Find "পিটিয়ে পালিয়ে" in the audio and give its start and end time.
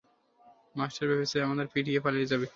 1.73-2.29